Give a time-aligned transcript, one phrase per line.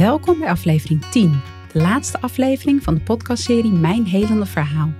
[0.00, 1.40] Welkom bij aflevering 10,
[1.72, 4.92] de laatste aflevering van de podcastserie Mijn Helende Verhaal,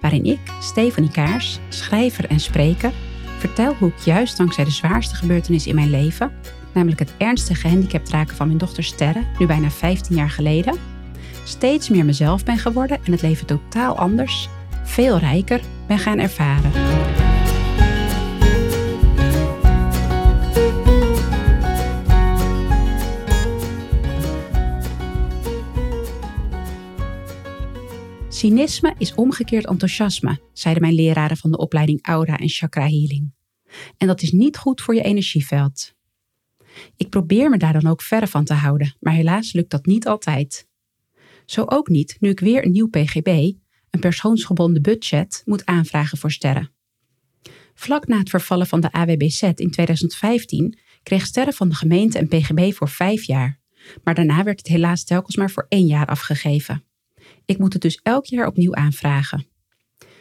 [0.00, 2.92] waarin ik, Stefanie Kaars, schrijver en spreker,
[3.38, 6.32] vertel hoe ik juist dankzij de zwaarste gebeurtenis in mijn leven,
[6.74, 10.78] namelijk het ernstige gehandicapt raken van mijn dochter Sterre, nu bijna 15 jaar geleden,
[11.44, 14.48] steeds meer mezelf ben geworden en het leven totaal anders,
[14.84, 16.70] veel rijker ben gaan ervaren.
[28.38, 33.32] Cynisme is omgekeerd enthousiasme, zeiden mijn leraren van de opleiding Aura en Chakra Healing.
[33.96, 35.94] En dat is niet goed voor je energieveld.
[36.96, 40.06] Ik probeer me daar dan ook verre van te houden, maar helaas lukt dat niet
[40.06, 40.68] altijd.
[41.46, 43.26] Zo ook niet nu ik weer een nieuw PGB,
[43.90, 46.70] een persoonsgebonden budget, moet aanvragen voor sterren.
[47.74, 52.28] Vlak na het vervallen van de AWBZ in 2015 kreeg sterren van de gemeente een
[52.28, 53.60] PGB voor vijf jaar,
[54.04, 56.87] maar daarna werd het helaas telkens maar voor één jaar afgegeven.
[57.48, 59.46] Ik moet het dus elk jaar opnieuw aanvragen.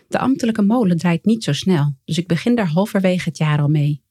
[0.08, 3.68] De ambtelijke molen draait niet zo snel, dus ik begin daar halverwege het jaar al
[3.68, 4.02] mee.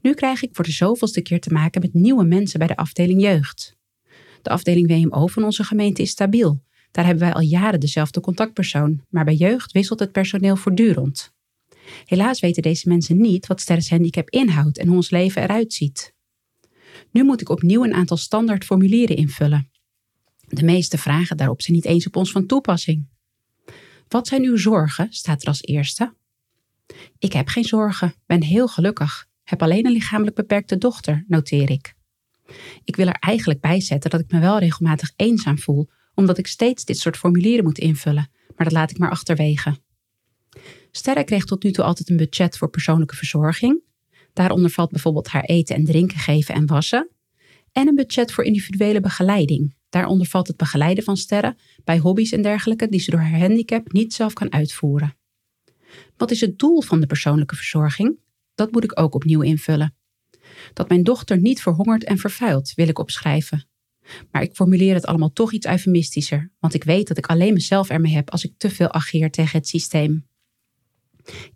[0.00, 3.22] Nu krijg ik voor de zoveelste keer te maken met nieuwe mensen bij de afdeling
[3.22, 3.76] jeugd.
[4.42, 6.62] De afdeling WMO van onze gemeente is stabiel.
[6.90, 11.32] Daar hebben wij al jaren dezelfde contactpersoon, maar bij jeugd wisselt het personeel voortdurend.
[12.04, 16.14] Helaas weten deze mensen niet wat Sterres Handicap inhoudt en hoe ons leven eruit ziet.
[17.10, 19.71] Nu moet ik opnieuw een aantal standaard formulieren invullen.
[20.48, 23.08] De meeste vragen daarop zijn niet eens op ons van toepassing.
[24.08, 25.06] Wat zijn uw zorgen?
[25.10, 26.14] staat er als eerste.
[27.18, 31.94] Ik heb geen zorgen, ben heel gelukkig, heb alleen een lichamelijk beperkte dochter, noteer ik.
[32.84, 36.46] Ik wil er eigenlijk bij zetten dat ik me wel regelmatig eenzaam voel, omdat ik
[36.46, 39.78] steeds dit soort formulieren moet invullen, maar dat laat ik maar achterwege.
[40.90, 43.82] Sterre kreeg tot nu toe altijd een budget voor persoonlijke verzorging.
[44.32, 47.10] Daaronder valt bijvoorbeeld haar eten en drinken geven en wassen.
[47.72, 52.42] En een budget voor individuele begeleiding, Daaronder valt het begeleiden van sterren bij hobby's en
[52.42, 55.16] dergelijke die ze door haar handicap niet zelf kan uitvoeren.
[56.16, 58.18] Wat is het doel van de persoonlijke verzorging?
[58.54, 59.94] Dat moet ik ook opnieuw invullen.
[60.72, 63.66] Dat mijn dochter niet verhongert en vervuilt, wil ik opschrijven.
[64.30, 67.88] Maar ik formuleer het allemaal toch iets eufemistischer, want ik weet dat ik alleen mezelf
[67.88, 70.26] ermee heb als ik te veel ageer tegen het systeem.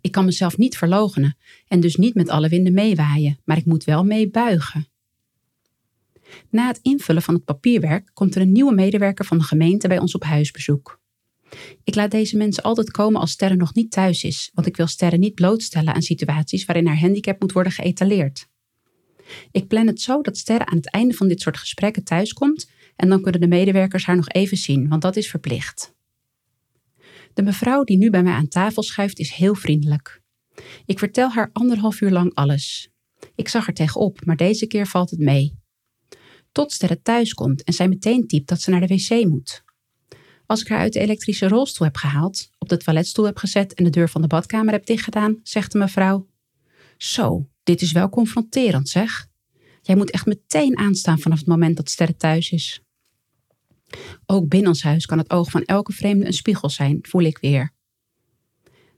[0.01, 3.83] Ik kan mezelf niet verlogenen en dus niet met alle winden meewaaien, maar ik moet
[3.83, 4.87] wel meebuigen.
[6.49, 9.99] Na het invullen van het papierwerk komt er een nieuwe medewerker van de gemeente bij
[9.99, 10.99] ons op huisbezoek.
[11.83, 14.87] Ik laat deze mensen altijd komen als Sterren nog niet thuis is, want ik wil
[14.87, 18.47] Sterren niet blootstellen aan situaties waarin haar handicap moet worden geëtaleerd.
[19.51, 23.09] Ik plan het zo dat Sterren aan het einde van dit soort gesprekken thuiskomt en
[23.09, 25.95] dan kunnen de medewerkers haar nog even zien, want dat is verplicht.
[27.33, 30.21] De mevrouw die nu bij mij aan tafel schuift is heel vriendelijk.
[30.85, 32.89] Ik vertel haar anderhalf uur lang alles.
[33.35, 35.55] Ik zag er tegenop, maar deze keer valt het mee
[36.57, 39.63] tot Sterre thuis komt en zij meteen typt dat ze naar de wc moet.
[40.45, 43.83] Als ik haar uit de elektrische rolstoel heb gehaald, op de toiletstoel heb gezet en
[43.83, 46.27] de deur van de badkamer heb dichtgedaan, zegt de mevrouw:
[46.97, 49.27] Zo, dit is wel confronterend, zeg.
[49.81, 52.81] Jij moet echt meteen aanstaan vanaf het moment dat Sterre thuis is.
[54.25, 57.37] Ook binnen ons huis kan het oog van elke vreemde een spiegel zijn, voel ik
[57.37, 57.73] weer.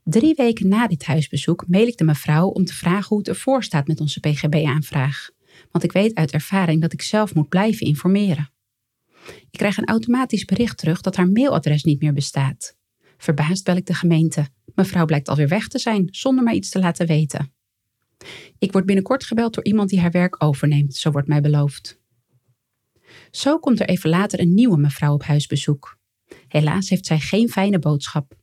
[0.03, 3.63] Drie weken na dit huisbezoek mail ik de mevrouw om te vragen hoe het ervoor
[3.63, 5.29] staat met onze PGB-aanvraag
[5.71, 8.51] want ik weet uit ervaring dat ik zelf moet blijven informeren.
[9.27, 12.77] Ik krijg een automatisch bericht terug dat haar mailadres niet meer bestaat.
[13.17, 14.47] Verbaasd bel ik de gemeente.
[14.75, 17.53] Mevrouw blijkt alweer weg te zijn, zonder mij iets te laten weten.
[18.57, 21.99] Ik word binnenkort gebeld door iemand die haar werk overneemt, zo wordt mij beloofd.
[23.31, 25.97] Zo komt er even later een nieuwe mevrouw op huisbezoek.
[26.47, 28.37] Helaas heeft zij geen fijne boodschap.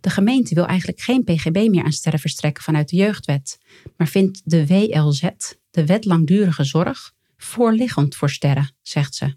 [0.00, 3.58] De gemeente wil eigenlijk geen PGB meer aan sterren verstrekken vanuit de jeugdwet,
[3.96, 5.28] maar vindt de WLZ,
[5.76, 9.36] de wet langdurige zorg, voorliggend voor sterren, zegt ze.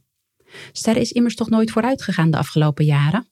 [0.71, 3.27] Sterren is immers toch nooit vooruit gegaan de afgelopen jaren?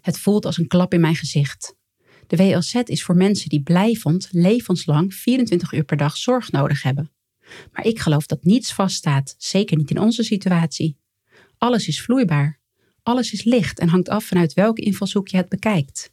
[0.00, 1.76] Het voelt als een klap in mijn gezicht.
[2.26, 7.10] De WLZ is voor mensen die blijvend, levenslang, 24 uur per dag zorg nodig hebben.
[7.72, 10.98] Maar ik geloof dat niets vaststaat, zeker niet in onze situatie.
[11.58, 12.60] Alles is vloeibaar.
[13.02, 16.12] Alles is licht en hangt af vanuit welke invalshoek je het bekijkt.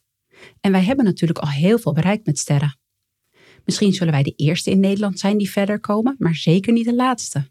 [0.60, 2.77] En wij hebben natuurlijk al heel veel bereikt met sterren.
[3.68, 6.96] Misschien zullen wij de eerste in Nederland zijn die verder komen, maar zeker niet de
[6.96, 7.50] laatste.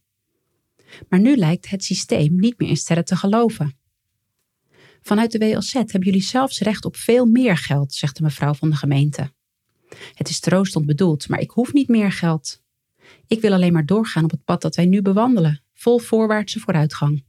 [1.09, 3.79] Maar nu lijkt het systeem niet meer in sterren te geloven.
[5.03, 8.71] Vanuit de WLZ hebben jullie zelfs recht op veel meer geld, zegt de mevrouw van
[8.71, 9.33] de gemeente.
[10.15, 12.63] Het is troostend bedoeld, maar ik hoef niet meer geld.
[13.27, 17.25] Ik wil alleen maar doorgaan op het pad dat wij nu bewandelen, vol voorwaartse vooruitgang.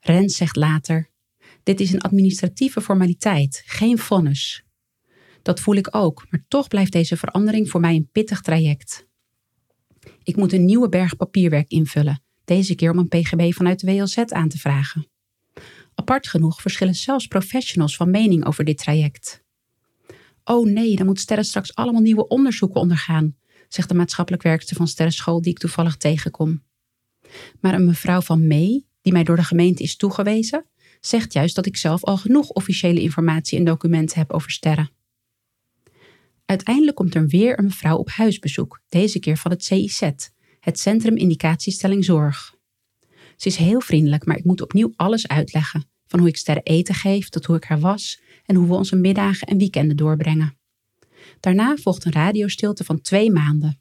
[0.00, 1.10] Rens zegt later:
[1.62, 4.65] Dit is een administratieve formaliteit, geen vonnis.
[5.46, 9.06] Dat voel ik ook, maar toch blijft deze verandering voor mij een pittig traject.
[10.22, 14.18] Ik moet een nieuwe berg papierwerk invullen, deze keer om een PGB vanuit de WLZ
[14.18, 15.06] aan te vragen.
[15.94, 19.44] Apart genoeg verschillen zelfs professionals van mening over dit traject.
[20.44, 23.36] Oh nee, dan moet Sterren straks allemaal nieuwe onderzoeken ondergaan,
[23.68, 26.62] zegt de maatschappelijk werkster van Sterrenschool die ik toevallig tegenkom.
[27.60, 30.66] Maar een mevrouw van Mee, die mij door de gemeente is toegewezen,
[31.00, 34.94] zegt juist dat ik zelf al genoeg officiële informatie en documenten heb over sterren.
[36.46, 40.00] Uiteindelijk komt er weer een mevrouw op huisbezoek, deze keer van het CIZ,
[40.60, 42.54] het Centrum Indicatiestelling Zorg.
[43.36, 46.94] Ze is heel vriendelijk, maar ik moet opnieuw alles uitleggen, van hoe ik sterren eten
[46.94, 50.58] geef tot hoe ik haar was en hoe we onze middagen en weekenden doorbrengen.
[51.40, 53.80] Daarna volgt een radiostilte van twee maanden.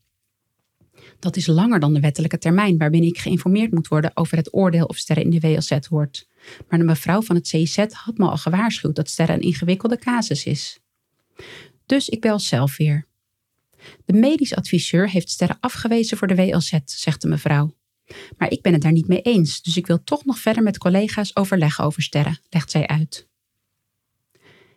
[1.20, 4.86] Dat is langer dan de wettelijke termijn waarbinnen ik geïnformeerd moet worden over het oordeel
[4.86, 6.28] of sterren in de WLZ hoort.
[6.70, 10.46] Maar de mevrouw van het CIZ had me al gewaarschuwd dat sterren een ingewikkelde casus
[10.46, 10.80] is.
[11.86, 13.08] Dus ik bel zelf weer.
[14.06, 17.76] De medisch adviseur heeft sterren afgewezen voor de WLZ, zegt de mevrouw.
[18.38, 20.78] Maar ik ben het daar niet mee eens, dus ik wil toch nog verder met
[20.78, 23.28] collega's overleggen over sterren, legt zij uit.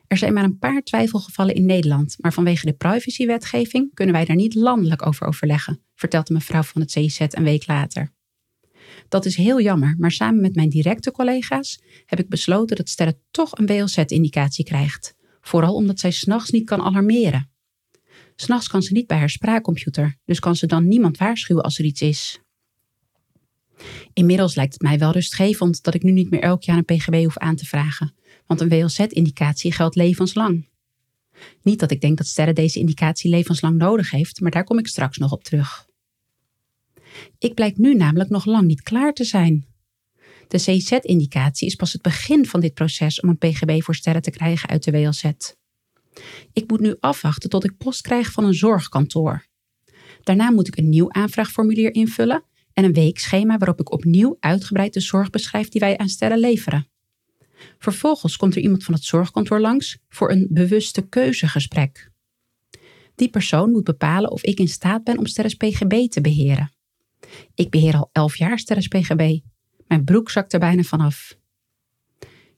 [0.06, 4.36] Er zijn maar een paar twijfelgevallen in Nederland, maar vanwege de privacywetgeving kunnen wij daar
[4.36, 8.12] niet landelijk over overleggen, vertelt de mevrouw van het CIZ een week later.
[9.08, 13.18] Dat is heel jammer, maar samen met mijn directe collega's heb ik besloten dat Sterre
[13.30, 15.16] toch een WLZ-indicatie krijgt.
[15.48, 17.50] Vooral omdat zij s'nachts niet kan alarmeren.
[18.36, 21.84] S'nachts kan ze niet bij haar spraakcomputer, dus kan ze dan niemand waarschuwen als er
[21.84, 22.40] iets is.
[24.12, 27.24] Inmiddels lijkt het mij wel rustgevend dat ik nu niet meer elk jaar een PGB
[27.24, 28.14] hoef aan te vragen,
[28.46, 30.68] want een WLZ-indicatie geldt levenslang.
[31.62, 34.86] Niet dat ik denk dat Sterre deze indicatie levenslang nodig heeft, maar daar kom ik
[34.86, 35.86] straks nog op terug.
[37.38, 39.67] Ik blijk nu namelijk nog lang niet klaar te zijn.
[40.48, 44.30] De CZ-indicatie is pas het begin van dit proces om een PGB voor sterren te
[44.30, 45.24] krijgen uit de WLZ.
[46.52, 49.46] Ik moet nu afwachten tot ik post krijg van een zorgkantoor.
[50.22, 55.00] Daarna moet ik een nieuw aanvraagformulier invullen en een weekschema waarop ik opnieuw uitgebreid de
[55.00, 56.88] zorg beschrijf die wij aan sterren leveren.
[57.78, 62.10] Vervolgens komt er iemand van het zorgkantoor langs voor een bewuste keuzegesprek.
[63.14, 66.72] Die persoon moet bepalen of ik in staat ben om sterres PGB te beheren.
[67.54, 69.38] Ik beheer al elf jaar sterres PGB.
[69.88, 71.38] Mijn broek zakt er bijna vanaf.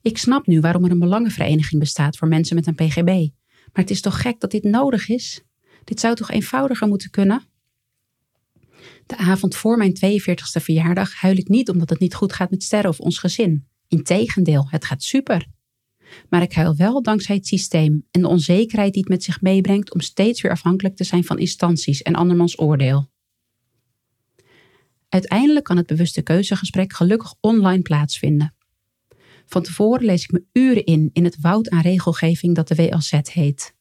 [0.02, 3.28] Ik snap nu waarom er een belangenvereniging bestaat voor mensen met een PGB.
[3.72, 5.42] Maar het is toch gek dat dit nodig is?
[5.84, 7.42] Dit zou toch eenvoudiger moeten kunnen?
[9.06, 12.62] De avond voor mijn 42e verjaardag huil ik niet omdat het niet goed gaat met
[12.62, 13.66] Sterren of ons gezin.
[13.88, 15.46] Integendeel, het gaat super.
[16.28, 19.94] Maar ik huil wel dankzij het systeem en de onzekerheid die het met zich meebrengt
[19.94, 23.09] om steeds weer afhankelijk te zijn van instanties en andermans oordeel.
[25.10, 28.54] Uiteindelijk kan het bewuste keuzegesprek gelukkig online plaatsvinden.
[29.46, 33.10] Van tevoren lees ik me uren in in het woud aan regelgeving dat de WLZ
[33.32, 33.74] heet.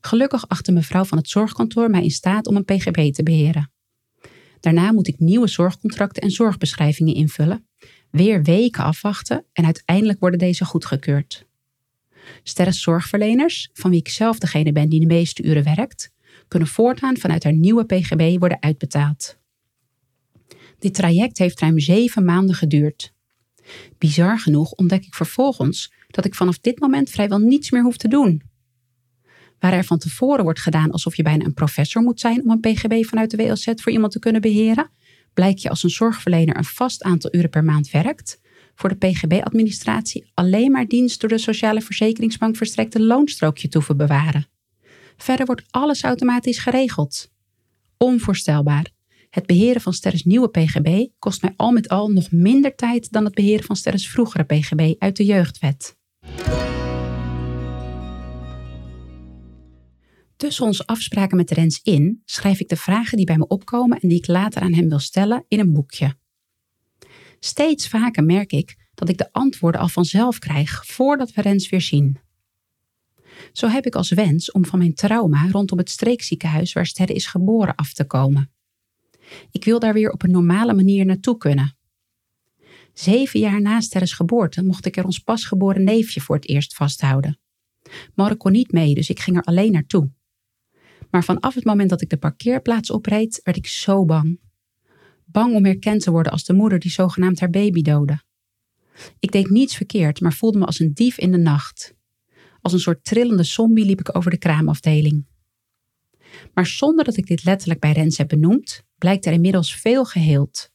[0.00, 3.72] Gelukkig achter mevrouw van het zorgkantoor mij in staat om een PGB te beheren.
[4.60, 7.66] Daarna moet ik nieuwe zorgcontracten en zorgbeschrijvingen invullen,
[8.10, 11.46] weer weken afwachten en uiteindelijk worden deze goedgekeurd.
[12.42, 16.10] Sterres zorgverleners, van wie ik zelf degene ben die de meeste uren werkt,
[16.48, 19.39] kunnen voortaan vanuit haar nieuwe PGB worden uitbetaald.
[20.80, 23.12] Dit traject heeft ruim zeven maanden geduurd.
[23.98, 28.08] Bizar genoeg ontdek ik vervolgens dat ik vanaf dit moment vrijwel niets meer hoef te
[28.08, 28.42] doen.
[29.58, 32.60] Waar er van tevoren wordt gedaan alsof je bijna een professor moet zijn om een
[32.60, 34.90] PGB vanuit de WLZ voor iemand te kunnen beheren,
[35.34, 38.40] blijkt je als een zorgverlener een vast aantal uren per maand werkt,
[38.74, 44.46] voor de PGB-administratie alleen maar dienst door de Sociale Verzekeringsbank verstrekte loonstrookje te bewaren.
[45.16, 47.30] Verder wordt alles automatisch geregeld.
[47.96, 48.98] Onvoorstelbaar.
[49.30, 53.24] Het beheren van Sterres nieuwe PGB kost mij al met al nog minder tijd dan
[53.24, 55.96] het beheren van Sterres vroegere PGB uit de jeugdwet.
[60.36, 64.08] Tussen onze afspraken met Rens in schrijf ik de vragen die bij me opkomen en
[64.08, 66.14] die ik later aan hem wil stellen in een boekje.
[67.40, 71.80] Steeds vaker merk ik dat ik de antwoorden al vanzelf krijg voordat we Rens weer
[71.80, 72.18] zien.
[73.52, 77.26] Zo heb ik als wens om van mijn trauma rondom het streekziekenhuis waar Sterre is
[77.26, 78.50] geboren af te komen.
[79.50, 81.76] Ik wil daar weer op een normale manier naartoe kunnen.
[82.92, 87.38] Zeven jaar na Sterres geboorte mocht ik er ons pasgeboren neefje voor het eerst vasthouden.
[88.14, 90.10] Mark kon niet mee, dus ik ging er alleen naartoe.
[91.10, 94.40] Maar vanaf het moment dat ik de parkeerplaats opreed, werd ik zo bang.
[95.24, 98.22] Bang om herkend te worden als de moeder die zogenaamd haar baby doodde.
[99.18, 101.94] Ik deed niets verkeerd, maar voelde me als een dief in de nacht.
[102.60, 105.26] Als een soort trillende zombie liep ik over de kraamafdeling.
[106.54, 110.70] Maar zonder dat ik dit letterlijk bij Rens heb benoemd, blijkt er inmiddels veel geheeld.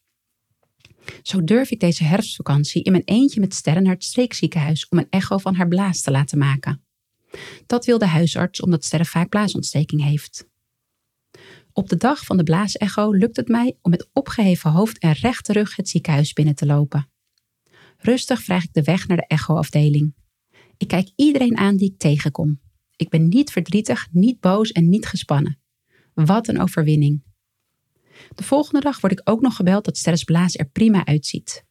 [1.22, 5.10] Zo durf ik deze herfstvakantie in mijn eentje met sterren naar het streekziekenhuis om een
[5.10, 6.84] echo van haar blaas te laten maken.
[7.66, 10.48] Dat wil de huisarts omdat Sterre vaak blaasontsteking heeft.
[11.72, 15.54] Op de dag van de blaasecho lukt het mij om met opgeheven hoofd en rechte
[15.54, 17.10] rug het ziekenhuis binnen te lopen.
[17.98, 20.16] Rustig vraag ik de weg naar de echoafdeling.
[20.78, 22.62] Ik kijk iedereen aan die ik tegenkom.
[22.96, 25.60] Ik ben niet verdrietig, niet boos en niet gespannen.
[26.14, 27.24] Wat een overwinning.
[28.36, 31.66] De volgende dag word ik ook nog gebeld dat Sterres Blaas er prima uitziet.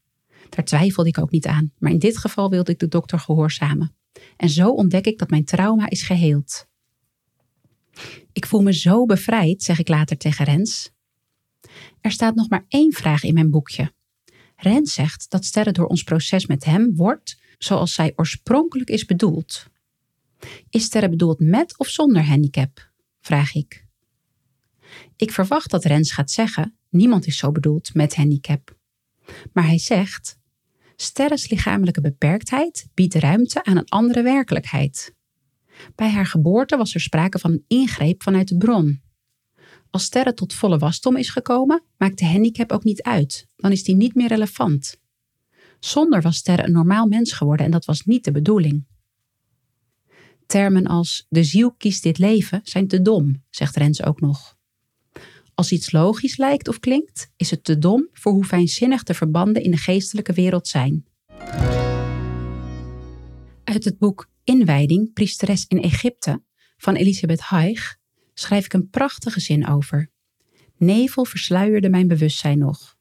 [0.49, 3.95] Daar twijfelde ik ook niet aan, maar in dit geval wilde ik de dokter gehoorzamen.
[4.37, 6.67] En zo ontdek ik dat mijn trauma is geheeld.
[8.33, 10.91] Ik voel me zo bevrijd, zeg ik later tegen Rens.
[12.01, 13.93] Er staat nog maar één vraag in mijn boekje.
[14.57, 19.67] Rens zegt dat Sterren door ons proces met hem wordt zoals zij oorspronkelijk is bedoeld.
[20.71, 22.91] Is Sterren bedoeld met of zonder handicap?
[23.21, 23.84] vraag ik.
[25.17, 28.77] Ik verwacht dat Rens gaat zeggen: niemand is zo bedoeld met handicap.
[29.53, 30.39] Maar hij zegt:
[30.97, 35.15] Sterres lichamelijke beperktheid biedt ruimte aan een andere werkelijkheid.
[35.95, 39.03] Bij haar geboorte was er sprake van een ingreep vanuit de bron.
[39.91, 43.85] Als Sterre tot volle wasdom is gekomen, maakt de handicap ook niet uit, dan is
[43.85, 45.01] die niet meer relevant.
[45.81, 48.85] Zonder was Sterre een normaal mens geworden en dat was niet de bedoeling.
[50.47, 54.57] Termen als de ziel kiest dit leven zijn te dom, zegt Rens ook nog.
[55.55, 59.63] Als iets logisch lijkt of klinkt, is het te dom voor hoe fijnzinnig de verbanden
[59.63, 61.07] in de geestelijke wereld zijn.
[63.65, 66.43] Uit het boek Inwijding, priesteres in Egypte
[66.77, 67.97] van Elisabeth Haig
[68.35, 70.11] schrijf ik een prachtige zin over.
[70.77, 72.97] Nevel versluierde mijn bewustzijn nog.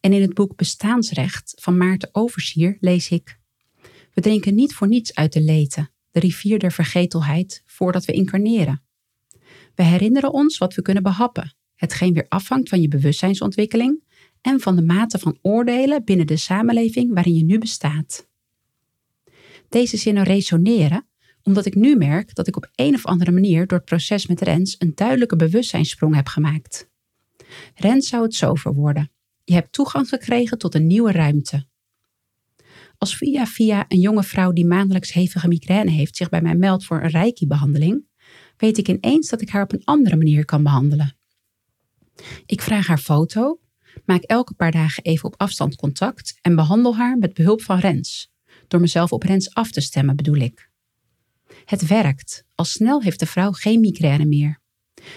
[0.00, 3.38] En in het boek Bestaansrecht van Maarten Oversier lees ik:
[4.12, 8.83] We drinken niet voor niets uit de leten, de rivier der vergetelheid, voordat we incarneren.
[9.74, 14.02] We herinneren ons wat we kunnen behappen, hetgeen weer afhangt van je bewustzijnsontwikkeling
[14.40, 18.28] en van de mate van oordelen binnen de samenleving waarin je nu bestaat.
[19.68, 21.06] Deze zinnen resoneren
[21.44, 24.40] omdat ik nu merk dat ik op een of andere manier door het proces met
[24.40, 26.90] Rens een duidelijke bewustzijnssprong heb gemaakt.
[27.74, 29.10] Rens zou het zo verwoorden.
[29.44, 31.66] Je hebt toegang gekregen tot een nieuwe ruimte.
[32.98, 36.84] Als via via een jonge vrouw die maandelijks hevige migraine heeft zich bij mij meldt
[36.84, 38.06] voor een reiki-behandeling,
[38.56, 41.16] weet ik ineens dat ik haar op een andere manier kan behandelen.
[42.46, 43.60] Ik vraag haar foto,
[44.04, 48.32] maak elke paar dagen even op afstand contact en behandel haar met behulp van Rens.
[48.68, 50.70] Door mezelf op Rens af te stemmen bedoel ik.
[51.64, 52.44] Het werkt.
[52.54, 54.60] Al snel heeft de vrouw geen migraine meer.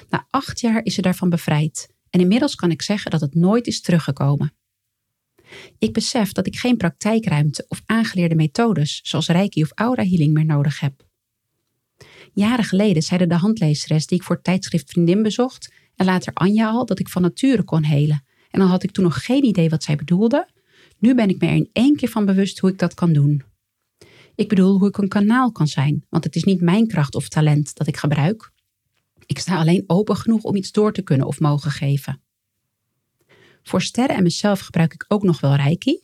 [0.10, 3.68] Na acht jaar is ze daarvan bevrijd en inmiddels kan ik zeggen dat het nooit
[3.68, 4.54] is teruggekomen.
[5.80, 10.46] Ik besef dat ik geen praktijkruimte of aangeleerde methodes zoals reiki of aura healing meer
[10.46, 11.07] nodig heb.
[12.38, 16.86] Jaren geleden zeiden de handlezeres die ik voor tijdschrift Vriendin bezocht en later Anja al
[16.86, 18.24] dat ik van nature kon helen.
[18.50, 20.48] En dan had ik toen nog geen idee wat zij bedoelde.
[21.00, 23.44] Nu ben ik me er in één keer van bewust hoe ik dat kan doen.
[24.36, 27.28] Ik bedoel hoe ik een kanaal kan zijn, want het is niet mijn kracht of
[27.28, 28.52] talent dat ik gebruik.
[29.26, 32.22] Ik sta alleen open genoeg om iets door te kunnen of mogen geven.
[33.64, 36.02] Voor sterren en mezelf gebruik ik ook nog wel reiki,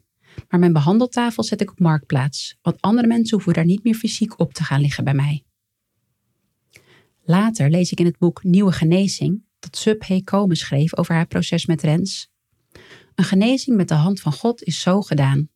[0.49, 4.39] maar mijn behandeltafel zet ik op marktplaats, want andere mensen hoeven daar niet meer fysiek
[4.39, 5.43] op te gaan liggen bij mij.
[7.25, 11.27] Later lees ik in het boek Nieuwe Genezing dat Sub He Komen schreef over haar
[11.27, 12.31] proces met Rens.
[13.15, 15.49] Een genezing met de hand van God is zo gedaan.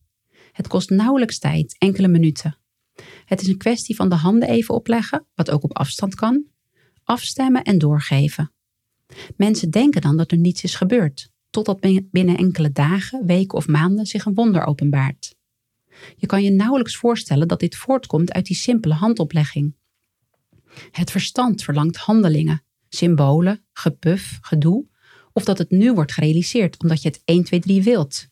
[0.51, 2.57] Het kost nauwelijks tijd, enkele minuten.
[3.25, 6.45] Het is een kwestie van de handen even opleggen, wat ook op afstand kan,
[7.03, 8.51] afstemmen en doorgeven.
[9.35, 11.79] Mensen denken dan dat er niets is gebeurd, totdat
[12.11, 15.35] binnen enkele dagen, weken of maanden zich een wonder openbaart.
[16.15, 19.75] Je kan je nauwelijks voorstellen dat dit voortkomt uit die simpele handoplegging.
[20.91, 24.85] Het verstand verlangt handelingen, symbolen, gepuf, gedoe,
[25.33, 28.27] of dat het nu wordt gerealiseerd omdat je het 1, 2, 3 wilt.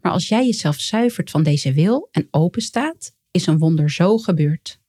[0.00, 4.18] Maar als jij jezelf zuivert van deze wil en open staat, is een wonder zo
[4.18, 4.80] gebeurd.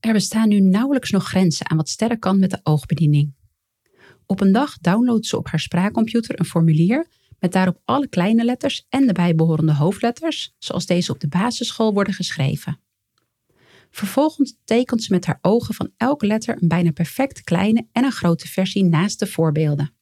[0.00, 3.34] Er bestaan nu nauwelijks nog grenzen aan wat Sterren kan met de oogbediening.
[4.26, 7.06] Op een dag downloadt ze op haar spraakcomputer een formulier
[7.44, 12.14] met daarop alle kleine letters en de bijbehorende hoofdletters, zoals deze op de basisschool worden
[12.14, 12.80] geschreven.
[13.90, 18.12] Vervolgens tekent ze met haar ogen van elke letter een bijna perfect kleine en een
[18.12, 19.94] grote versie naast de voorbeelden.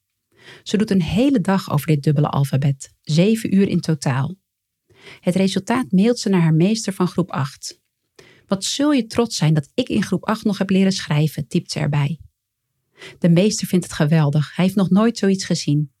[0.63, 4.35] Ze doet een hele dag over dit dubbele alfabet, zeven uur in totaal.
[5.19, 7.81] Het resultaat mailt ze naar haar meester van groep 8.
[8.47, 11.71] Wat zul je trots zijn dat ik in groep 8 nog heb leren schrijven, typt
[11.71, 12.19] ze erbij.
[13.19, 15.92] De meester vindt het geweldig, hij heeft nog nooit zoiets gezien.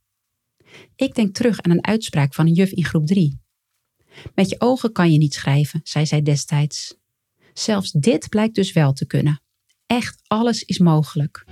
[0.95, 3.41] Ik denk terug aan een uitspraak van een juf in groep 3.
[4.35, 6.97] Met je ogen kan je niet schrijven, zei zij destijds.
[7.53, 9.41] Zelfs dit blijkt dus wel te kunnen.
[9.85, 11.45] Echt alles is mogelijk.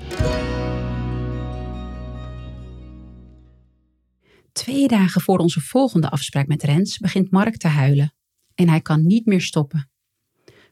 [4.52, 8.14] Twee dagen voor onze volgende afspraak met Rens begint Mark te huilen
[8.56, 9.90] en hij kan niet meer stoppen.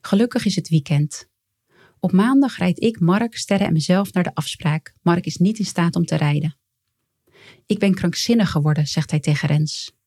[0.01, 1.27] Gelukkig is het weekend.
[2.00, 4.94] Op maandag rijd ik, Mark, Sterre en mezelf naar de afspraak.
[5.01, 6.58] Mark is niet in staat om te rijden.
[7.65, 9.98] Ik ben krankzinnig geworden, zegt hij tegen Rens.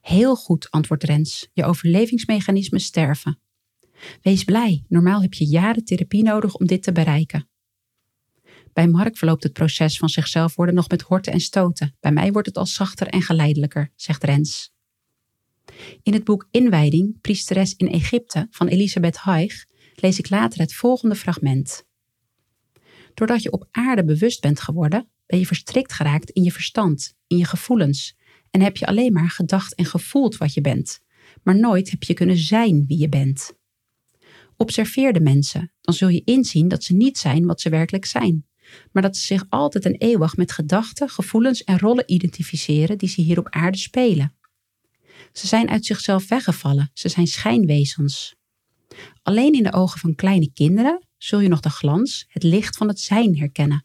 [0.00, 1.48] Heel goed, antwoordt Rens.
[1.52, 3.40] Je overlevingsmechanismen sterven.
[4.22, 7.48] Wees blij, normaal heb je jaren therapie nodig om dit te bereiken.
[8.72, 11.96] Bij Mark verloopt het proces van zichzelf worden nog met horten en stoten.
[12.00, 14.72] Bij mij wordt het al zachter en geleidelijker, zegt Rens.
[16.02, 21.14] In het boek Inwijding, Priesteres in Egypte van Elisabeth Haig lees ik later het volgende
[21.14, 21.86] fragment.
[23.14, 27.36] Doordat je op aarde bewust bent geworden, ben je verstrikt geraakt in je verstand, in
[27.36, 28.16] je gevoelens
[28.50, 31.00] en heb je alleen maar gedacht en gevoeld wat je bent,
[31.42, 33.52] maar nooit heb je kunnen zijn wie je bent.
[34.56, 38.46] Observeer de mensen, dan zul je inzien dat ze niet zijn wat ze werkelijk zijn,
[38.92, 43.20] maar dat ze zich altijd en eeuwig met gedachten, gevoelens en rollen identificeren die ze
[43.20, 44.34] hier op aarde spelen.
[45.32, 48.34] Ze zijn uit zichzelf weggevallen, ze zijn schijnwezens.
[49.22, 52.88] Alleen in de ogen van kleine kinderen zul je nog de glans, het licht van
[52.88, 53.84] het zijn herkennen.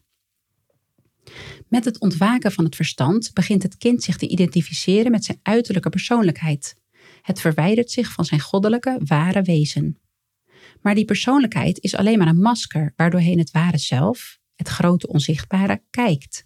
[1.68, 5.88] Met het ontwaken van het verstand begint het kind zich te identificeren met zijn uiterlijke
[5.88, 6.76] persoonlijkheid.
[7.22, 9.98] Het verwijdert zich van zijn goddelijke, ware wezen.
[10.82, 15.82] Maar die persoonlijkheid is alleen maar een masker waardoorheen het ware zelf, het grote onzichtbare,
[15.90, 16.44] kijkt.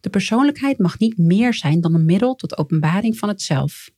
[0.00, 3.90] De persoonlijkheid mag niet meer zijn dan een middel tot openbaring van het zelf.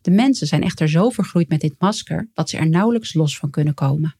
[0.00, 3.50] De mensen zijn echter zo vergroeid met dit masker dat ze er nauwelijks los van
[3.50, 4.14] kunnen komen.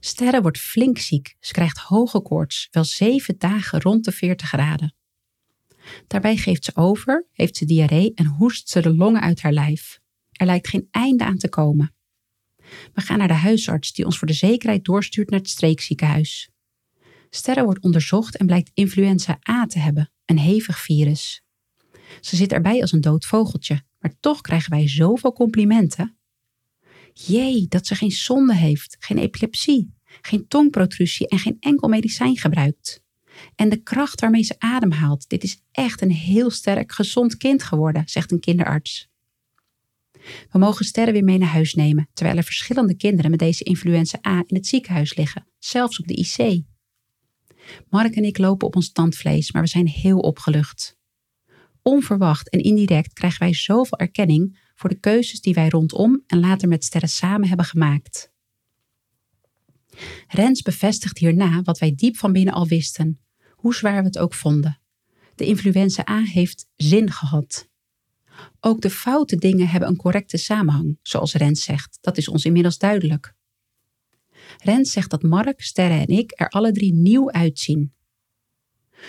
[0.00, 1.36] Sterre wordt flink ziek.
[1.40, 4.94] Ze krijgt hoge koorts, wel zeven dagen rond de 40 graden.
[6.06, 10.00] Daarbij geeft ze over, heeft ze diarree en hoest ze de longen uit haar lijf.
[10.32, 11.94] Er lijkt geen einde aan te komen.
[12.92, 16.50] We gaan naar de huisarts die ons voor de zekerheid doorstuurt naar het streekziekenhuis.
[17.30, 21.42] Sterre wordt onderzocht en blijkt influenza A te hebben, een hevig virus.
[22.20, 26.17] Ze zit erbij als een dood vogeltje, maar toch krijgen wij zoveel complimenten.
[27.26, 33.02] Jee, dat ze geen zonde heeft, geen epilepsie, geen tongprotrusie en geen enkel medicijn gebruikt.
[33.54, 38.02] En de kracht waarmee ze ademhaalt, dit is echt een heel sterk, gezond kind geworden,
[38.06, 39.08] zegt een kinderarts.
[40.50, 44.18] We mogen Sterren weer mee naar huis nemen, terwijl er verschillende kinderen met deze influenza
[44.26, 46.62] A in het ziekenhuis liggen, zelfs op de IC.
[47.88, 50.96] Mark en ik lopen op ons tandvlees, maar we zijn heel opgelucht.
[51.82, 56.68] Onverwacht en indirect krijgen wij zoveel erkenning voor de keuzes die wij rondom en later
[56.68, 58.32] met sterren samen hebben gemaakt.
[60.28, 64.34] Rens bevestigt hierna wat wij diep van binnen al wisten, hoe zwaar we het ook
[64.34, 64.80] vonden.
[65.34, 67.68] De influenza A heeft zin gehad.
[68.60, 71.98] Ook de foute dingen hebben een correcte samenhang, zoals Rens zegt.
[72.00, 73.34] Dat is ons inmiddels duidelijk.
[74.58, 77.92] Rens zegt dat Mark, Sterre en ik er alle drie nieuw uitzien.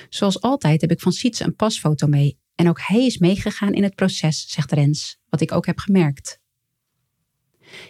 [0.09, 3.83] Zoals altijd heb ik van Sietse een pasfoto mee en ook hij is meegegaan in
[3.83, 6.39] het proces, zegt Rens, wat ik ook heb gemerkt.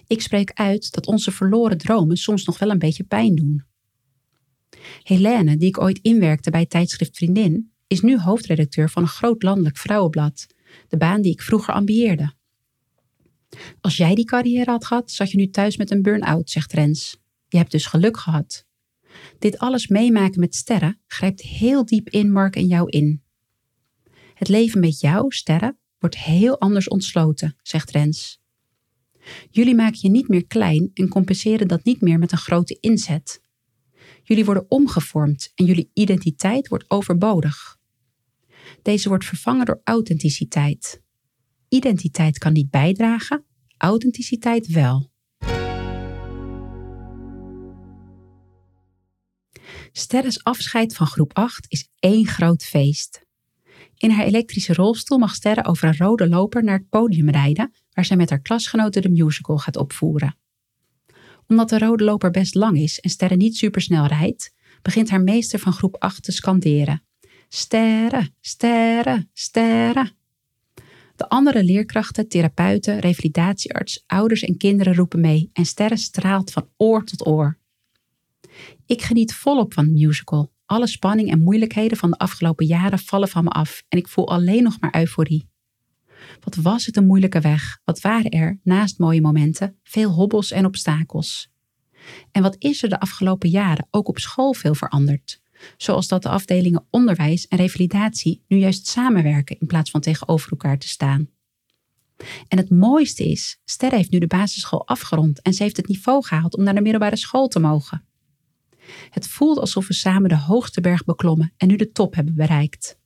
[0.07, 3.65] Ik spreek uit dat onze verloren dromen soms nog wel een beetje pijn doen.
[5.03, 9.77] Helene, die ik ooit inwerkte bij tijdschrift Vriendin, is nu hoofdredacteur van een groot landelijk
[9.77, 10.47] vrouwenblad,
[10.87, 12.33] de baan die ik vroeger ambieerde.
[13.81, 17.17] Als jij die carrière had gehad, zat je nu thuis met een burn-out, zegt Rens.
[17.47, 18.65] Je hebt dus geluk gehad.
[19.39, 23.27] Dit alles meemaken met sterren grijpt heel diep in Mark en jou in.
[24.39, 28.41] Het leven met jou, sterren, wordt heel anders ontsloten, zegt Rens.
[29.49, 33.41] Jullie maken je niet meer klein en compenseren dat niet meer met een grote inzet.
[34.23, 37.77] Jullie worden omgevormd en jullie identiteit wordt overbodig.
[38.81, 41.01] Deze wordt vervangen door authenticiteit.
[41.69, 43.45] Identiteit kan niet bijdragen,
[43.77, 45.11] authenticiteit wel.
[49.91, 53.27] Sterres afscheid van groep 8 is één groot feest.
[53.99, 58.05] In haar elektrische rolstoel mag Sterre over een rode loper naar het podium rijden, waar
[58.05, 60.37] zij met haar klasgenoten de musical gaat opvoeren.
[61.47, 65.59] Omdat de rode loper best lang is en Sterre niet supersnel rijdt, begint haar meester
[65.59, 67.03] van groep 8 te scanderen.
[67.47, 70.11] Sterre, sterre, sterre.
[71.15, 77.03] De andere leerkrachten, therapeuten, revalidatiearts, ouders en kinderen roepen mee en Sterre straalt van oor
[77.03, 77.57] tot oor.
[78.85, 80.51] Ik geniet volop van de musical.
[80.69, 84.27] Alle spanning en moeilijkheden van de afgelopen jaren vallen van me af en ik voel
[84.29, 85.49] alleen nog maar euforie.
[86.39, 87.79] Wat was het een moeilijke weg?
[87.83, 91.51] Wat waren er, naast mooie momenten, veel hobbels en obstakels?
[92.31, 95.41] En wat is er de afgelopen jaren ook op school veel veranderd?
[95.77, 100.77] Zoals dat de afdelingen onderwijs en revalidatie nu juist samenwerken in plaats van tegenover elkaar
[100.77, 101.29] te staan.
[102.47, 106.25] En het mooiste is, Ster heeft nu de basisschool afgerond en ze heeft het niveau
[106.25, 108.07] gehaald om naar de middelbare school te mogen.
[109.09, 112.97] Het voelt alsof we samen de hoogste berg beklommen en nu de top hebben bereikt.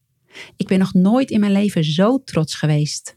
[0.55, 3.15] Ik ben nog nooit in mijn leven zo trots geweest.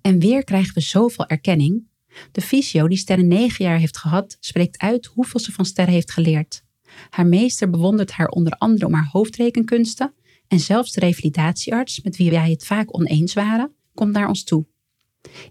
[0.00, 1.86] En weer krijgen we zoveel erkenning.
[2.32, 6.12] De fysio die Sterre negen jaar heeft gehad, spreekt uit hoeveel ze van Sterre heeft
[6.12, 6.64] geleerd.
[7.10, 10.14] Haar meester bewondert haar onder andere om haar hoofdrekenkunsten
[10.48, 14.66] en zelfs de revalidatiearts, met wie wij het vaak oneens waren, komt naar ons toe.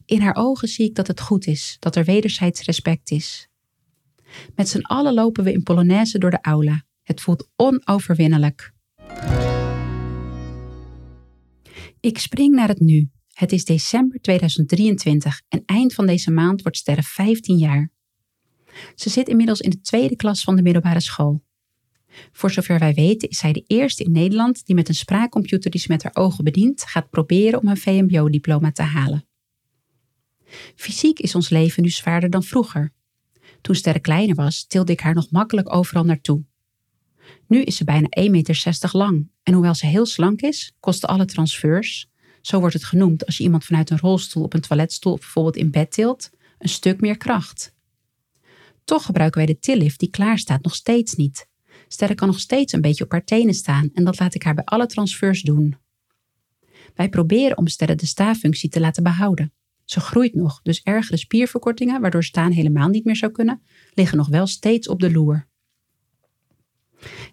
[0.05, 3.46] In haar ogen zie ik dat het goed is, dat er wederzijds respect is.
[4.55, 6.83] Met z'n allen lopen we in Polonaise door de aula.
[7.03, 8.73] Het voelt onoverwinnelijk.
[11.99, 13.09] Ik spring naar het nu.
[13.33, 17.91] Het is december 2023 en eind van deze maand wordt Sterre 15 jaar.
[18.95, 21.43] Ze zit inmiddels in de tweede klas van de middelbare school.
[22.31, 25.81] Voor zover wij weten is zij de eerste in Nederland die met een spraakcomputer die
[25.81, 29.27] ze met haar ogen bedient gaat proberen om een VMBO-diploma te halen.
[30.75, 32.93] Fysiek is ons leven nu zwaarder dan vroeger.
[33.61, 36.43] Toen Sterre kleiner was, tilde ik haar nog makkelijk overal naartoe.
[37.47, 41.25] Nu is ze bijna 1,60 meter lang en hoewel ze heel slank is, kosten alle
[41.25, 42.09] transfers,
[42.41, 45.55] zo wordt het genoemd als je iemand vanuit een rolstoel op een toiletstoel of bijvoorbeeld
[45.55, 47.75] in bed tilt, een stuk meer kracht.
[48.83, 51.47] Toch gebruiken wij de tillift die klaar staat nog steeds niet.
[51.87, 54.53] Sterre kan nog steeds een beetje op haar tenen staan en dat laat ik haar
[54.53, 55.75] bij alle transfers doen.
[56.95, 59.53] Wij proberen om Sterre de staaffunctie te laten behouden.
[59.87, 63.61] Ze groeit nog, dus ergere spierverkortingen, waardoor staan helemaal niet meer zou kunnen,
[63.93, 65.47] liggen nog wel steeds op de loer.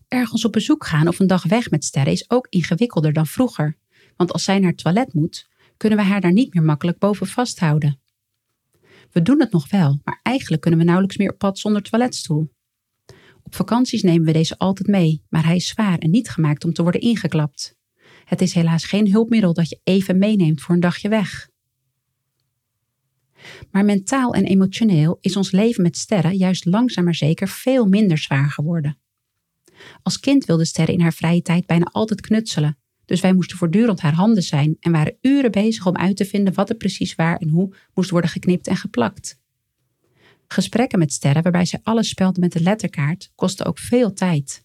[0.09, 3.79] Ergens op bezoek gaan of een dag weg met Sterre is ook ingewikkelder dan vroeger,
[4.17, 7.27] want als zij naar het toilet moet, kunnen we haar daar niet meer makkelijk boven
[7.27, 8.01] vasthouden.
[9.11, 12.53] We doen het nog wel, maar eigenlijk kunnen we nauwelijks meer op pad zonder toiletstoel.
[13.43, 16.73] Op vakanties nemen we deze altijd mee, maar hij is zwaar en niet gemaakt om
[16.73, 17.77] te worden ingeklapt.
[18.25, 21.53] Het is helaas geen hulpmiddel dat je even meeneemt voor een dagje weg.
[23.71, 28.19] Maar mentaal en emotioneel is ons leven met sterren juist langzaam maar zeker veel minder
[28.19, 28.99] zwaar geworden.
[30.03, 34.01] Als kind wilde sterren in haar vrije tijd bijna altijd knutselen, dus wij moesten voortdurend
[34.01, 37.37] haar handen zijn en waren uren bezig om uit te vinden wat er precies waar
[37.37, 39.43] en hoe moest worden geknipt en geplakt.
[40.47, 44.65] Gesprekken met Sterre, waarbij zij alles spelde met de letterkaart, kostten ook veel tijd.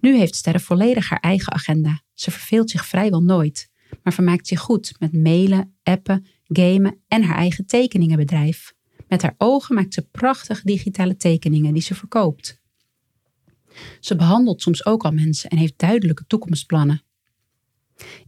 [0.00, 2.02] Nu heeft Sterre volledig haar eigen agenda.
[2.14, 3.70] Ze verveelt zich vrijwel nooit,
[4.02, 8.74] maar vermaakt zich goed met mailen, appen, gamen en haar eigen tekeningenbedrijf.
[9.08, 12.60] Met haar ogen maakt ze prachtige digitale tekeningen die ze verkoopt.
[14.00, 17.02] Ze behandelt soms ook al mensen en heeft duidelijke toekomstplannen.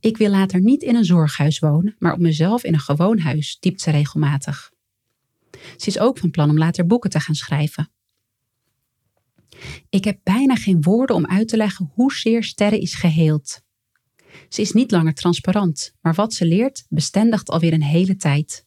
[0.01, 3.59] Ik wil later niet in een zorghuis wonen, maar op mezelf in een gewoon huis,
[3.59, 4.73] typt ze regelmatig.
[5.77, 7.91] Ze is ook van plan om later boeken te gaan schrijven.
[9.91, 13.63] Ik heb bijna geen woorden om uit te leggen hoezeer Sterre is geheeld.
[14.49, 18.67] Ze is niet langer transparant, maar wat ze leert bestendigt alweer een hele tijd.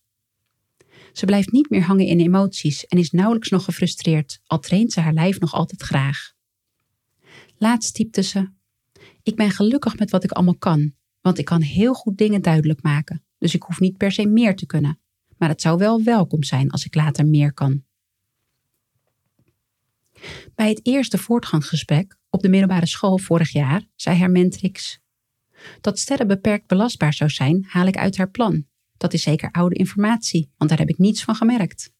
[1.13, 4.99] Ze blijft niet meer hangen in emoties en is nauwelijks nog gefrustreerd, al traint ze
[4.99, 6.34] haar lijf nog altijd graag.
[7.58, 8.49] Laatst typte ze:
[9.23, 12.82] Ik ben gelukkig met wat ik allemaal kan, want ik kan heel goed dingen duidelijk
[12.82, 14.99] maken, dus ik hoef niet per se meer te kunnen
[15.38, 17.84] maar het zou wel welkom zijn als ik later meer kan.
[20.56, 24.99] Bij het eerste voortgangsgesprek op de middelbare school vorig jaar zei Hermentrix:
[25.82, 28.65] Dat sterren beperkt belastbaar zou zijn, haal ik uit haar plan.
[28.97, 31.93] Dat is zeker oude informatie, want daar heb ik niets van gemerkt.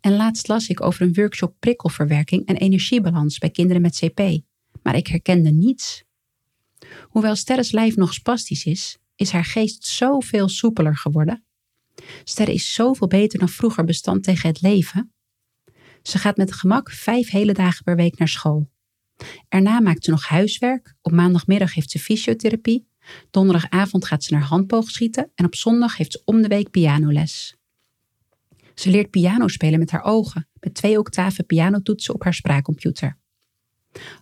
[0.00, 4.40] En laatst las ik over een workshop prikkelverwerking en energiebalans bij kinderen met CP,
[4.82, 6.04] maar ik herkende niets.
[7.02, 11.44] Hoewel Sterres lijf nog spastisch is, is haar geest zoveel soepeler geworden
[12.24, 15.12] Sterre is zoveel beter dan vroeger bestand tegen het leven.
[16.02, 18.70] Ze gaat met gemak vijf hele dagen per week naar school.
[19.48, 20.94] Erna maakt ze nog huiswerk.
[21.02, 22.86] Op maandagmiddag heeft ze fysiotherapie.
[23.30, 25.30] Donderdagavond gaat ze naar handboogschieten.
[25.34, 27.56] En op zondag heeft ze om de week pianoles.
[28.74, 33.18] Ze leert piano spelen met haar ogen, met twee octaven pianotoetsen op haar spraakcomputer.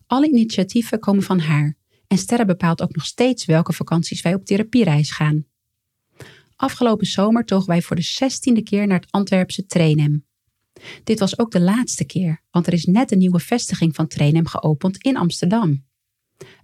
[0.06, 4.44] Alle initiatieven komen van haar en Sterre bepaalt ook nog steeds welke vakanties wij op
[4.44, 5.46] therapiereis gaan.
[6.56, 10.26] Afgelopen zomer togen wij voor de zestiende keer naar het Antwerpse Trainem.
[11.04, 14.46] Dit was ook de laatste keer, want er is net een nieuwe vestiging van Trainem
[14.46, 15.84] geopend in Amsterdam.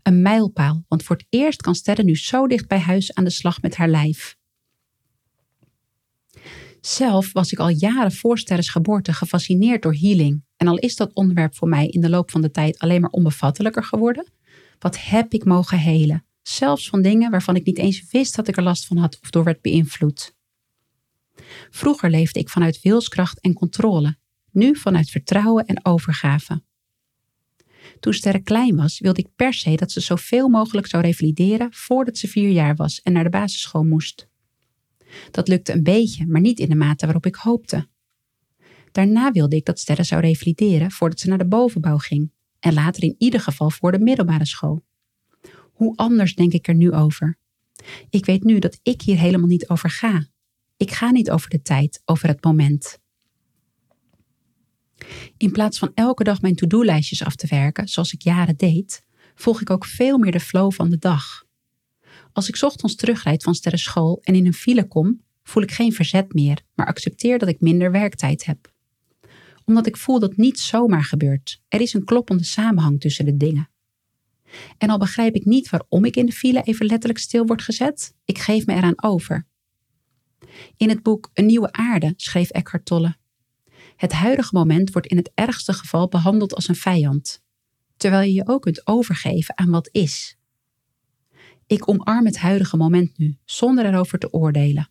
[0.02, 3.30] Een mijlpaal, want voor het eerst kan Sterre nu zo dicht bij huis aan de
[3.30, 4.36] slag met haar lijf.
[6.80, 10.44] Zelf was ik al jaren voor Sterres geboorte gefascineerd door healing.
[10.56, 13.10] En al is dat onderwerp voor mij in de loop van de tijd alleen maar
[13.10, 14.32] onbevattelijker geworden,
[14.78, 16.26] wat heb ik mogen helen?
[16.48, 19.30] zelfs van dingen waarvan ik niet eens wist dat ik er last van had of
[19.30, 20.35] door werd beïnvloed.
[21.70, 24.16] Vroeger leefde ik vanuit wilskracht en controle,
[24.50, 26.62] nu vanuit vertrouwen en overgave.
[28.00, 32.16] Toen Sterre klein was, wilde ik per se dat ze zoveel mogelijk zou revalideren voordat
[32.16, 34.28] ze vier jaar was en naar de basisschool moest.
[35.30, 37.88] Dat lukte een beetje, maar niet in de mate waarop ik hoopte.
[38.92, 43.02] Daarna wilde ik dat Sterre zou revalideren voordat ze naar de bovenbouw ging en later
[43.02, 44.84] in ieder geval voor de middelbare school.
[45.72, 47.38] Hoe anders denk ik er nu over?
[48.10, 50.26] Ik weet nu dat ik hier helemaal niet over ga.
[50.76, 52.98] Ik ga niet over de tijd, over het moment.
[55.36, 59.60] In plaats van elke dag mijn to-do-lijstjes af te werken, zoals ik jaren deed, volg
[59.60, 61.44] ik ook veel meer de flow van de dag.
[62.32, 66.34] Als ik ochtends terugrijd van sterrenschool en in een file kom, voel ik geen verzet
[66.34, 68.72] meer, maar accepteer dat ik minder werktijd heb.
[69.64, 71.62] Omdat ik voel dat niets zomaar gebeurt.
[71.68, 73.70] Er is een kloppende samenhang tussen de dingen.
[74.78, 78.14] En al begrijp ik niet waarom ik in de file even letterlijk stil word gezet,
[78.24, 79.46] ik geef me eraan over.
[80.76, 83.16] In het boek Een nieuwe aarde schreef Eckhart Tolle:
[83.96, 87.42] Het huidige moment wordt in het ergste geval behandeld als een vijand,
[87.96, 90.36] terwijl je je ook kunt overgeven aan wat is.
[91.66, 94.90] Ik omarm het huidige moment nu, zonder erover te oordelen.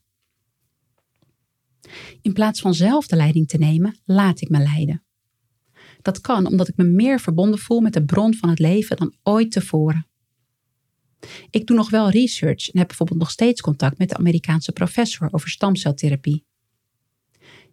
[2.21, 5.03] In plaats van zelf de leiding te nemen, laat ik me leiden.
[6.01, 9.15] Dat kan omdat ik me meer verbonden voel met de bron van het leven dan
[9.23, 10.07] ooit tevoren.
[11.49, 15.27] Ik doe nog wel research en heb bijvoorbeeld nog steeds contact met de Amerikaanse professor
[15.31, 16.45] over stamceltherapie.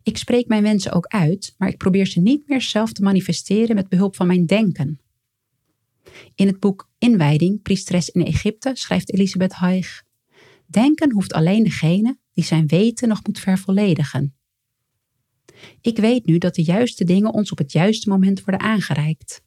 [0.03, 3.75] Ik spreek mijn wensen ook uit, maar ik probeer ze niet meer zelf te manifesteren
[3.75, 5.01] met behulp van mijn denken.
[6.35, 10.03] In het boek Inwijding, Priesteres in Egypte, schrijft Elisabeth Haig:
[10.67, 14.35] Denken hoeft alleen degene die zijn weten nog moet vervolledigen.
[15.81, 19.43] Ik weet nu dat de juiste dingen ons op het juiste moment worden aangereikt.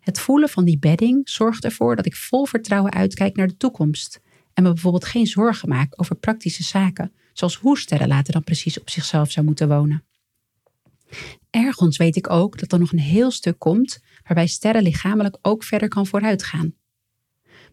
[0.00, 4.20] Het voelen van die bedding zorgt ervoor dat ik vol vertrouwen uitkijk naar de toekomst
[4.54, 8.80] en me bijvoorbeeld geen zorgen maak over praktische zaken, zoals hoe sterren later dan precies
[8.80, 10.04] op zichzelf zou moeten wonen.
[11.50, 15.64] Ergens weet ik ook dat er nog een heel stuk komt waarbij sterren lichamelijk ook
[15.64, 16.74] verder kan vooruitgaan.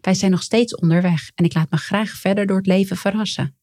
[0.00, 3.56] Wij zijn nog steeds onderweg en ik laat me graag verder door het leven verrassen.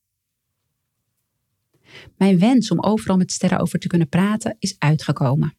[2.18, 5.58] Mijn wens om overal met sterren over te kunnen praten is uitgekomen.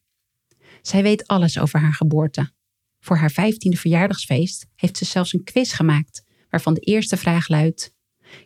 [0.83, 2.55] Zij weet alles over haar geboorte.
[3.07, 7.95] Voor haar vijftiende verjaardagsfeest heeft ze zelfs een quiz gemaakt, waarvan de eerste vraag luidt: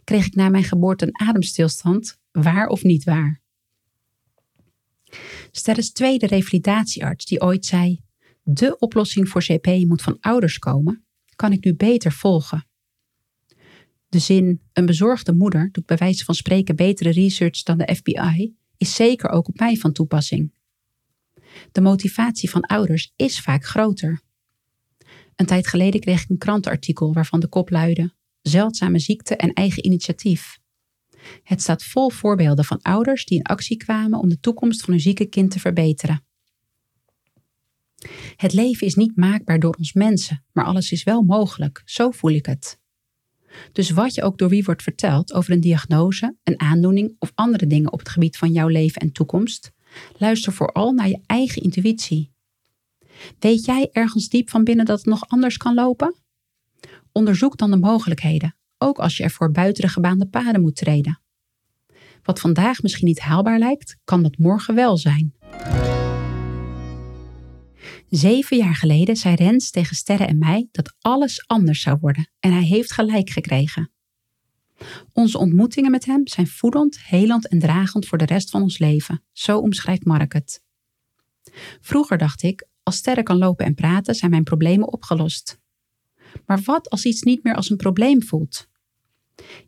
[0.04, 3.40] Kreeg ik na mijn geboorte een ademstilstand, waar of niet waar?
[5.50, 8.00] Sterres tweede revalidatiearts, die ooit zei:
[8.42, 11.04] De oplossing voor CP moet van ouders komen,
[11.36, 12.66] kan ik nu beter volgen.
[14.08, 18.56] De zin een bezorgde moeder doet bij wijze van spreken betere research dan de FBI
[18.76, 20.52] is zeker ook op mij van toepassing.
[21.72, 24.28] De motivatie van ouders is vaak groter.
[25.40, 29.84] Een tijd geleden kreeg ik een krantenartikel waarvan de kop luidde: Zeldzame ziekte en eigen
[29.84, 30.58] initiatief.
[31.42, 35.02] Het staat vol voorbeelden van ouders die in actie kwamen om de toekomst van hun
[35.02, 36.24] zieke kind te verbeteren.
[38.36, 42.32] Het leven is niet maakbaar door ons mensen, maar alles is wel mogelijk, zo voel
[42.32, 42.78] ik het.
[43.72, 47.66] Dus wat je ook door wie wordt verteld over een diagnose, een aandoening of andere
[47.66, 49.72] dingen op het gebied van jouw leven en toekomst,
[50.18, 52.32] luister vooral naar je eigen intuïtie.
[53.38, 56.14] Weet jij ergens diep van binnen dat het nog anders kan lopen?
[57.12, 61.20] Onderzoek dan de mogelijkheden, ook als je ervoor buiten de gebaande paden moet treden.
[62.22, 65.34] Wat vandaag misschien niet haalbaar lijkt, kan dat morgen wel zijn.
[68.08, 72.52] Zeven jaar geleden zei Rens tegen Sterren en mij dat alles anders zou worden en
[72.52, 73.90] hij heeft gelijk gekregen.
[75.12, 79.22] Onze ontmoetingen met hem zijn voedend, helend en dragend voor de rest van ons leven,
[79.32, 80.62] zo omschrijft Mark het.
[81.80, 85.60] Vroeger dacht ik, als Sterren kan lopen en praten, zijn mijn problemen opgelost.
[86.46, 88.68] Maar wat als iets niet meer als een probleem voelt?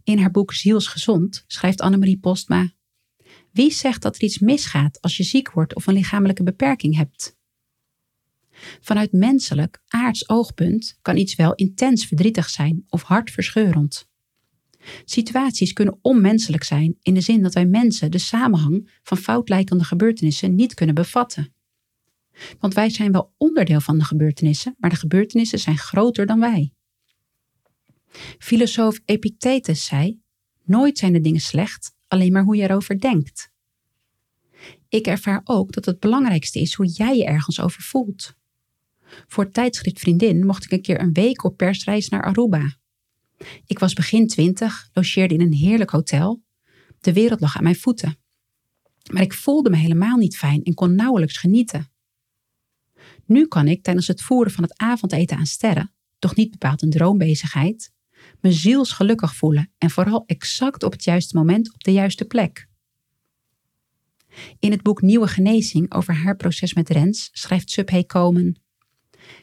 [0.04, 2.72] In haar boek Zielsgezond schrijft Annemarie Postma:
[3.50, 7.36] Wie zegt dat er iets misgaat als je ziek wordt of een lichamelijke beperking hebt?
[8.80, 14.10] Vanuit menselijk, aards oogpunt kan iets wel intens verdrietig zijn of hartverscheurend.
[15.04, 20.54] Situaties kunnen onmenselijk zijn in de zin dat wij mensen de samenhang van foutlijkende gebeurtenissen
[20.54, 21.54] niet kunnen bevatten.
[22.58, 26.72] Want wij zijn wel onderdeel van de gebeurtenissen, maar de gebeurtenissen zijn groter dan wij.
[28.38, 30.20] Filosoof Epictetus zei:
[30.64, 33.50] Nooit zijn de dingen slecht, alleen maar hoe je erover denkt.
[34.88, 38.34] Ik ervaar ook dat het belangrijkste is hoe jij je ergens over voelt.
[39.26, 42.76] Voor het tijdschrift Vriendin mocht ik een keer een week op persreis naar Aruba.
[43.66, 46.42] Ik was begin twintig, logeerde in een heerlijk hotel.
[47.00, 48.16] De wereld lag aan mijn voeten.
[49.12, 51.91] Maar ik voelde me helemaal niet fijn en kon nauwelijks genieten.
[53.26, 56.90] Nu kan ik tijdens het voeren van het avondeten aan sterren, toch niet bepaald een
[56.90, 57.92] droombezigheid,
[58.40, 62.68] me zielsgelukkig voelen en vooral exact op het juiste moment op de juiste plek.
[64.58, 68.62] In het boek Nieuwe Genezing over haar proces met Rens schrijft Subhe Komen: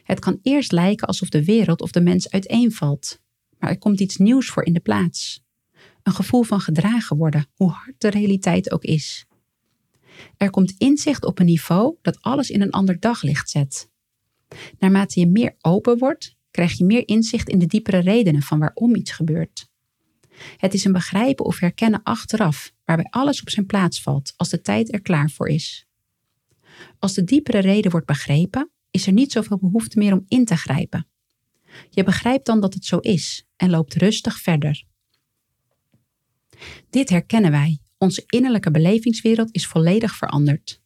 [0.02, 3.20] het kan eerst lijken alsof de wereld of de mens uiteenvalt,
[3.58, 5.42] maar er komt iets nieuws voor in de plaats.
[6.02, 9.26] Een gevoel van gedragen worden, hoe hard de realiteit ook is.
[10.36, 13.90] Er komt inzicht op een niveau dat alles in een ander daglicht zet.
[14.78, 18.94] Naarmate je meer open wordt, krijg je meer inzicht in de diepere redenen van waarom
[18.94, 19.68] iets gebeurt.
[20.56, 24.60] Het is een begrijpen of herkennen achteraf, waarbij alles op zijn plaats valt als de
[24.60, 25.86] tijd er klaar voor is.
[26.98, 30.56] Als de diepere reden wordt begrepen, is er niet zoveel behoefte meer om in te
[30.56, 31.06] grijpen.
[31.90, 34.84] Je begrijpt dan dat het zo is en loopt rustig verder.
[36.90, 37.78] Dit herkennen wij.
[38.02, 40.82] Onze innerlijke belevingswereld is volledig veranderd.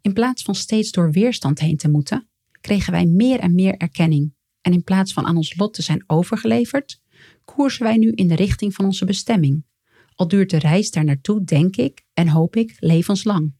[0.00, 2.28] In plaats van steeds door weerstand heen te moeten,
[2.60, 4.34] kregen wij meer en meer erkenning.
[4.60, 7.00] En in plaats van aan ons lot te zijn overgeleverd,
[7.44, 9.64] koersen wij nu in de richting van onze bestemming.
[10.14, 13.54] Al duurt de reis daar naartoe, denk ik en hoop ik, levenslang.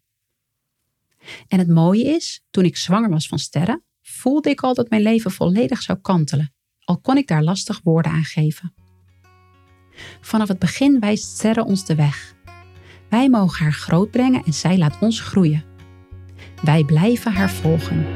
[1.47, 5.03] En het mooie is, toen ik zwanger was van sterren, voelde ik al dat mijn
[5.03, 8.75] leven volledig zou kantelen, al kon ik daar lastig woorden aan geven.
[10.21, 12.35] Vanaf het begin wijst sterren ons de weg.
[13.09, 15.65] Wij mogen haar groot brengen en zij laat ons groeien.
[16.63, 18.07] Wij blijven haar volgen.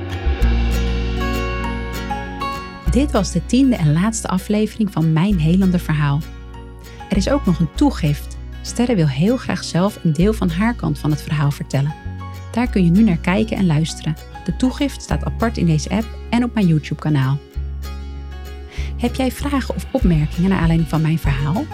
[2.90, 6.20] Dit was de tiende en laatste aflevering van mijn helende verhaal.
[7.08, 8.36] Er is ook nog een toegift.
[8.62, 11.94] Sterre wil heel graag zelf een deel van haar kant van het verhaal vertellen.
[12.52, 14.16] Daar kun je nu naar kijken en luisteren.
[14.44, 17.38] De toegift staat apart in deze app en op mijn YouTube-kanaal.
[19.02, 21.64] Heb jij vragen of opmerkingen naar aanleiding van mijn verhaal?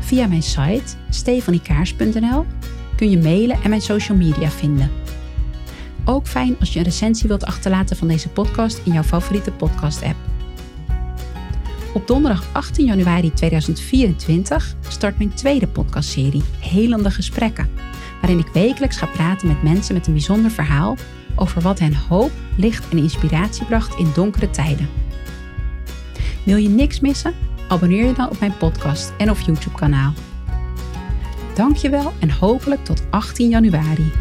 [0.00, 2.46] Via mijn site stefaniekaars.nl
[2.96, 4.90] kun je mailen en mijn social media vinden.
[6.04, 10.16] Ook fijn als je een recensie wilt achterlaten van deze podcast in jouw favoriete podcast-app.
[11.94, 17.68] Op donderdag 18 januari 2024 start mijn tweede podcastserie Helende Gesprekken,
[18.20, 20.96] waarin ik wekelijks ga praten met mensen met een bijzonder verhaal
[21.36, 25.01] over wat hen hoop, licht en inspiratie bracht in donkere tijden.
[26.44, 27.34] Wil je niks missen?
[27.68, 30.12] Abonneer je dan op mijn podcast en of YouTube kanaal.
[31.54, 34.12] Dankjewel en hopelijk tot 18 januari.